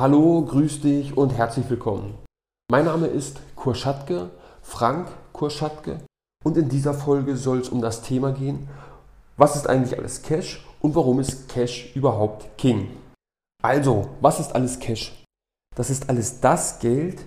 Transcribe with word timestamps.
Hallo, 0.00 0.44
grüß 0.44 0.82
dich 0.82 1.16
und 1.16 1.30
herzlich 1.30 1.68
willkommen. 1.68 2.14
Mein 2.70 2.84
Name 2.84 3.08
ist 3.08 3.40
Kurschatke, 3.56 4.30
Frank 4.62 5.08
Kurschatke 5.32 5.98
und 6.44 6.56
in 6.56 6.68
dieser 6.68 6.94
Folge 6.94 7.36
soll 7.36 7.58
es 7.58 7.68
um 7.68 7.80
das 7.80 8.02
Thema 8.02 8.30
gehen, 8.30 8.68
was 9.36 9.56
ist 9.56 9.68
eigentlich 9.68 9.98
alles 9.98 10.22
Cash 10.22 10.64
und 10.80 10.94
warum 10.94 11.18
ist 11.18 11.48
Cash 11.48 11.96
überhaupt 11.96 12.56
King? 12.56 12.90
Also, 13.60 14.10
was 14.20 14.38
ist 14.38 14.54
alles 14.54 14.78
Cash? 14.78 15.24
Das 15.74 15.90
ist 15.90 16.08
alles 16.08 16.38
das 16.38 16.78
Geld, 16.78 17.26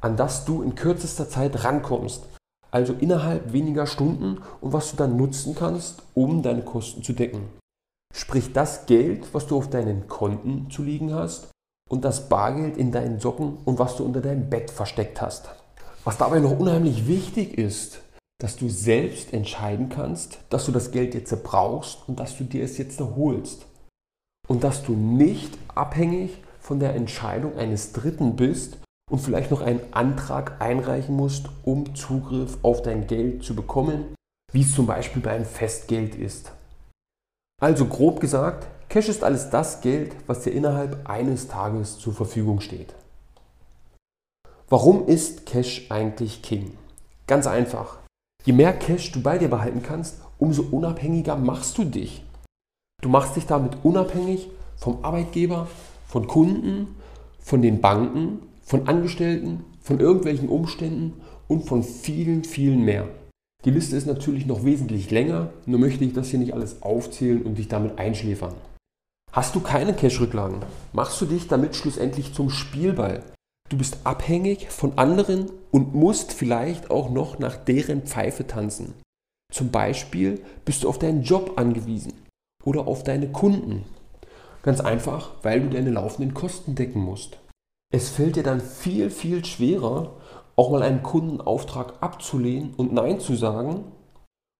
an 0.00 0.16
das 0.16 0.44
du 0.44 0.62
in 0.62 0.76
kürzester 0.76 1.28
Zeit 1.28 1.64
rankommst. 1.64 2.28
Also 2.70 2.92
innerhalb 2.92 3.52
weniger 3.52 3.88
Stunden 3.88 4.38
und 4.60 4.72
was 4.72 4.92
du 4.92 4.96
dann 4.96 5.16
nutzen 5.16 5.56
kannst, 5.56 6.04
um 6.14 6.40
deine 6.40 6.62
Kosten 6.62 7.02
zu 7.02 7.14
decken. 7.14 7.48
Sprich 8.14 8.52
das 8.52 8.86
Geld, 8.86 9.26
was 9.34 9.48
du 9.48 9.56
auf 9.56 9.70
deinen 9.70 10.06
Konten 10.06 10.70
zu 10.70 10.84
liegen 10.84 11.12
hast 11.12 11.51
und 11.92 12.06
das 12.06 12.30
Bargeld 12.30 12.78
in 12.78 12.90
deinen 12.90 13.20
Socken 13.20 13.58
und 13.66 13.78
was 13.78 13.96
du 13.96 14.04
unter 14.04 14.22
deinem 14.22 14.48
Bett 14.48 14.70
versteckt 14.70 15.20
hast. 15.20 15.50
Was 16.04 16.16
dabei 16.16 16.40
noch 16.40 16.58
unheimlich 16.58 17.06
wichtig 17.06 17.58
ist, 17.58 18.00
dass 18.40 18.56
du 18.56 18.70
selbst 18.70 19.34
entscheiden 19.34 19.90
kannst, 19.90 20.38
dass 20.48 20.64
du 20.64 20.72
das 20.72 20.90
Geld 20.90 21.14
jetzt 21.14 21.42
brauchst 21.44 21.98
und 22.08 22.18
dass 22.18 22.38
du 22.38 22.44
dir 22.44 22.64
es 22.64 22.78
jetzt 22.78 22.98
holst. 22.98 23.66
Und 24.48 24.64
dass 24.64 24.82
du 24.82 24.94
nicht 24.94 25.58
abhängig 25.74 26.38
von 26.60 26.80
der 26.80 26.94
Entscheidung 26.94 27.58
eines 27.58 27.92
Dritten 27.92 28.36
bist 28.36 28.78
und 29.10 29.18
vielleicht 29.18 29.50
noch 29.50 29.60
einen 29.60 29.82
Antrag 29.92 30.62
einreichen 30.62 31.14
musst, 31.14 31.50
um 31.62 31.94
Zugriff 31.94 32.56
auf 32.62 32.80
dein 32.80 33.06
Geld 33.06 33.44
zu 33.44 33.54
bekommen, 33.54 34.14
wie 34.50 34.62
es 34.62 34.74
zum 34.74 34.86
Beispiel 34.86 35.20
beim 35.20 35.44
Festgeld 35.44 36.14
ist. 36.14 36.52
Also 37.60 37.84
grob 37.84 38.18
gesagt, 38.18 38.66
Cash 38.92 39.08
ist 39.08 39.24
alles 39.24 39.48
das 39.48 39.80
Geld, 39.80 40.14
was 40.26 40.42
dir 40.42 40.50
innerhalb 40.50 41.08
eines 41.08 41.48
Tages 41.48 41.98
zur 41.98 42.12
Verfügung 42.12 42.60
steht. 42.60 42.94
Warum 44.68 45.06
ist 45.06 45.46
Cash 45.46 45.86
eigentlich 45.88 46.42
King? 46.42 46.72
Ganz 47.26 47.46
einfach. 47.46 48.00
Je 48.44 48.52
mehr 48.52 48.74
Cash 48.74 49.10
du 49.12 49.22
bei 49.22 49.38
dir 49.38 49.48
behalten 49.48 49.82
kannst, 49.82 50.16
umso 50.38 50.64
unabhängiger 50.70 51.36
machst 51.36 51.78
du 51.78 51.84
dich. 51.84 52.22
Du 53.00 53.08
machst 53.08 53.34
dich 53.34 53.46
damit 53.46 53.78
unabhängig 53.82 54.50
vom 54.76 55.02
Arbeitgeber, 55.02 55.68
von 56.06 56.26
Kunden, 56.26 56.94
von 57.38 57.62
den 57.62 57.80
Banken, 57.80 58.40
von 58.62 58.88
Angestellten, 58.88 59.64
von 59.80 60.00
irgendwelchen 60.00 60.50
Umständen 60.50 61.14
und 61.48 61.66
von 61.66 61.82
vielen, 61.82 62.44
vielen 62.44 62.84
mehr. 62.84 63.08
Die 63.64 63.70
Liste 63.70 63.96
ist 63.96 64.06
natürlich 64.06 64.44
noch 64.44 64.64
wesentlich 64.66 65.10
länger, 65.10 65.48
nur 65.64 65.80
möchte 65.80 66.04
ich 66.04 66.12
das 66.12 66.28
hier 66.28 66.40
nicht 66.40 66.52
alles 66.52 66.82
aufzählen 66.82 67.40
und 67.40 67.56
dich 67.56 67.68
damit 67.68 67.98
einschläfern. 67.98 68.52
Hast 69.32 69.54
du 69.54 69.60
keine 69.60 69.94
Cash-Rücklagen, 69.94 70.60
machst 70.92 71.18
du 71.22 71.24
dich 71.24 71.48
damit 71.48 71.74
schlussendlich 71.74 72.34
zum 72.34 72.50
Spielball. 72.50 73.22
Du 73.70 73.78
bist 73.78 73.96
abhängig 74.04 74.68
von 74.68 74.98
anderen 74.98 75.50
und 75.70 75.94
musst 75.94 76.34
vielleicht 76.34 76.90
auch 76.90 77.08
noch 77.08 77.38
nach 77.38 77.56
deren 77.56 78.02
Pfeife 78.02 78.46
tanzen. 78.46 78.92
Zum 79.50 79.70
Beispiel 79.70 80.42
bist 80.66 80.84
du 80.84 80.88
auf 80.90 80.98
deinen 80.98 81.22
Job 81.22 81.52
angewiesen 81.56 82.12
oder 82.62 82.86
auf 82.86 83.04
deine 83.04 83.32
Kunden. 83.32 83.86
Ganz 84.62 84.80
einfach, 84.80 85.30
weil 85.42 85.62
du 85.62 85.70
deine 85.70 85.92
laufenden 85.92 86.34
Kosten 86.34 86.74
decken 86.74 87.00
musst. 87.00 87.38
Es 87.90 88.10
fällt 88.10 88.36
dir 88.36 88.42
dann 88.42 88.60
viel, 88.60 89.08
viel 89.08 89.46
schwerer, 89.46 90.12
auch 90.56 90.70
mal 90.70 90.82
einen 90.82 91.02
Kundenauftrag 91.02 91.94
abzulehnen 92.02 92.74
und 92.74 92.92
Nein 92.92 93.18
zu 93.18 93.34
sagen, 93.34 93.84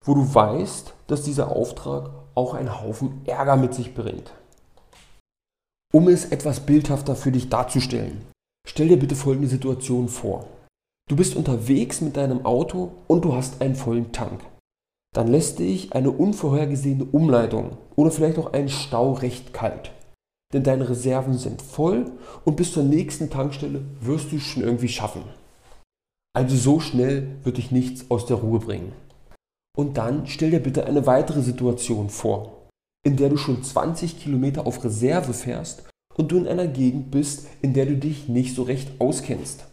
wo 0.02 0.14
du 0.14 0.34
weißt, 0.34 0.94
dass 1.08 1.24
dieser 1.24 1.54
Auftrag 1.54 2.10
auch 2.34 2.54
einen 2.54 2.80
Haufen 2.80 3.20
Ärger 3.26 3.56
mit 3.56 3.74
sich 3.74 3.94
bringt. 3.94 4.32
Um 5.94 6.08
es 6.08 6.24
etwas 6.24 6.60
bildhafter 6.60 7.14
für 7.14 7.30
dich 7.30 7.50
darzustellen, 7.50 8.22
stell 8.66 8.88
dir 8.88 8.98
bitte 8.98 9.14
folgende 9.14 9.48
Situation 9.48 10.08
vor. 10.08 10.46
Du 11.10 11.16
bist 11.16 11.36
unterwegs 11.36 12.00
mit 12.00 12.16
deinem 12.16 12.46
Auto 12.46 12.92
und 13.08 13.26
du 13.26 13.34
hast 13.34 13.60
einen 13.60 13.74
vollen 13.74 14.10
Tank. 14.10 14.40
Dann 15.14 15.28
lässt 15.28 15.58
dich 15.58 15.92
eine 15.92 16.10
unvorhergesehene 16.10 17.04
Umleitung 17.04 17.76
oder 17.94 18.10
vielleicht 18.10 18.38
auch 18.38 18.54
ein 18.54 18.70
Stau 18.70 19.12
recht 19.12 19.52
kalt. 19.52 19.92
Denn 20.54 20.64
deine 20.64 20.88
Reserven 20.88 21.36
sind 21.36 21.60
voll 21.60 22.10
und 22.46 22.56
bis 22.56 22.72
zur 22.72 22.84
nächsten 22.84 23.28
Tankstelle 23.28 23.82
wirst 24.00 24.32
du 24.32 24.36
es 24.36 24.42
schon 24.42 24.62
irgendwie 24.62 24.88
schaffen. 24.88 25.24
Also 26.34 26.56
so 26.56 26.80
schnell 26.80 27.36
wird 27.44 27.58
dich 27.58 27.70
nichts 27.70 28.10
aus 28.10 28.24
der 28.24 28.38
Ruhe 28.38 28.60
bringen. 28.60 28.92
Und 29.76 29.98
dann 29.98 30.26
stell 30.26 30.50
dir 30.50 30.60
bitte 30.60 30.86
eine 30.86 31.06
weitere 31.06 31.42
Situation 31.42 32.08
vor, 32.08 32.61
in 33.04 33.16
der 33.16 33.28
du 33.28 33.36
schon 33.36 33.62
20 33.62 34.20
Kilometer 34.20 34.66
auf 34.66 34.84
Reserve 34.84 35.32
fährst 35.32 35.84
und 36.14 36.30
du 36.30 36.38
in 36.38 36.46
einer 36.46 36.66
Gegend 36.66 37.10
bist, 37.10 37.46
in 37.60 37.74
der 37.74 37.86
du 37.86 37.96
dich 37.96 38.28
nicht 38.28 38.54
so 38.54 38.62
recht 38.62 39.00
auskennst. 39.00 39.64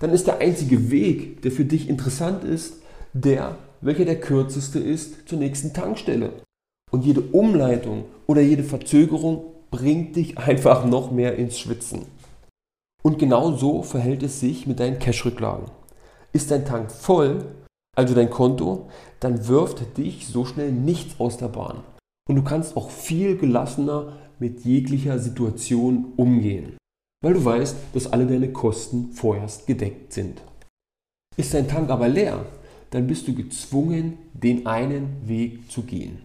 Dann 0.00 0.10
ist 0.10 0.26
der 0.26 0.38
einzige 0.38 0.90
Weg, 0.90 1.42
der 1.42 1.52
für 1.52 1.64
dich 1.64 1.88
interessant 1.88 2.44
ist, 2.44 2.82
der, 3.12 3.58
welcher 3.80 4.04
der 4.04 4.20
kürzeste 4.20 4.78
ist 4.78 5.28
zur 5.28 5.38
nächsten 5.38 5.72
Tankstelle. 5.72 6.32
Und 6.90 7.04
jede 7.04 7.20
Umleitung 7.20 8.04
oder 8.26 8.40
jede 8.40 8.62
Verzögerung 8.62 9.44
bringt 9.70 10.16
dich 10.16 10.38
einfach 10.38 10.84
noch 10.84 11.10
mehr 11.10 11.36
ins 11.36 11.58
Schwitzen. 11.58 12.06
Und 13.02 13.18
genau 13.18 13.52
so 13.52 13.82
verhält 13.82 14.22
es 14.22 14.40
sich 14.40 14.66
mit 14.66 14.80
deinen 14.80 14.98
Cash-Rücklagen. 14.98 15.70
Ist 16.32 16.50
dein 16.50 16.64
Tank 16.64 16.90
voll, 16.90 17.44
also 17.96 18.14
dein 18.14 18.30
Konto, 18.30 18.90
dann 19.20 19.48
wirft 19.48 19.96
dich 19.96 20.26
so 20.26 20.44
schnell 20.44 20.72
nichts 20.72 21.18
aus 21.20 21.38
der 21.38 21.48
Bahn. 21.48 21.82
Und 22.28 22.36
du 22.36 22.42
kannst 22.42 22.76
auch 22.76 22.90
viel 22.90 23.36
gelassener 23.36 24.14
mit 24.38 24.64
jeglicher 24.64 25.18
Situation 25.18 26.12
umgehen, 26.16 26.76
weil 27.22 27.34
du 27.34 27.44
weißt, 27.44 27.76
dass 27.94 28.12
alle 28.12 28.26
deine 28.26 28.52
Kosten 28.52 29.12
vorerst 29.12 29.66
gedeckt 29.66 30.12
sind. 30.12 30.42
Ist 31.36 31.54
dein 31.54 31.68
Tank 31.68 31.90
aber 31.90 32.08
leer, 32.08 32.44
dann 32.90 33.06
bist 33.06 33.28
du 33.28 33.34
gezwungen, 33.34 34.18
den 34.32 34.66
einen 34.66 35.28
Weg 35.28 35.70
zu 35.70 35.82
gehen, 35.82 36.18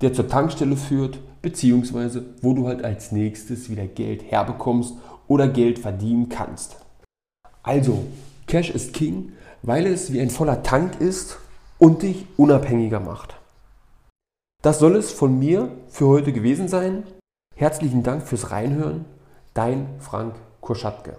der 0.00 0.12
zur 0.12 0.28
Tankstelle 0.28 0.76
führt, 0.76 1.18
beziehungsweise 1.42 2.24
wo 2.42 2.54
du 2.54 2.66
halt 2.66 2.84
als 2.84 3.12
nächstes 3.12 3.70
wieder 3.70 3.86
Geld 3.86 4.30
herbekommst 4.30 4.94
oder 5.26 5.48
Geld 5.48 5.78
verdienen 5.78 6.28
kannst. 6.28 6.76
Also, 7.62 8.04
Cash 8.46 8.70
ist 8.70 8.94
King, 8.94 9.32
weil 9.62 9.86
es 9.86 10.12
wie 10.12 10.20
ein 10.20 10.30
voller 10.30 10.62
Tank 10.62 11.00
ist 11.00 11.38
und 11.78 12.02
dich 12.02 12.24
unabhängiger 12.36 13.00
macht. 13.00 13.36
Das 14.60 14.80
soll 14.80 14.96
es 14.96 15.12
von 15.12 15.38
mir 15.38 15.70
für 15.88 16.08
heute 16.08 16.32
gewesen 16.32 16.66
sein. 16.66 17.04
Herzlichen 17.54 18.02
Dank 18.02 18.26
fürs 18.26 18.50
Reinhören. 18.50 19.04
Dein 19.54 20.00
Frank 20.00 20.34
Kurschatke. 20.60 21.16